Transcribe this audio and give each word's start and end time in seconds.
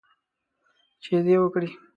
سجدې 1.03 1.35
وکړي 1.39 1.69